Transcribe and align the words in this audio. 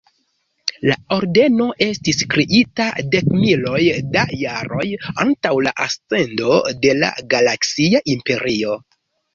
La 0.91 0.95
ordeno 1.17 1.67
estis 1.87 2.23
kreita 2.31 2.87
dekmiloj 3.17 3.83
da 4.17 4.25
jaroj 4.41 4.89
antaŭ 5.27 5.55
la 5.69 5.77
ascendo 5.87 6.61
de 6.87 6.97
la 7.05 7.17
Galaksia 7.37 8.05
Imperio. 8.19 8.83